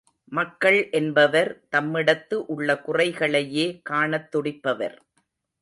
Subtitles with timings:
[0.31, 4.97] மக்கள் என்பவர் தம்மிடத்து உள்ள குறைகளையே காணத் துடிப்பவர்.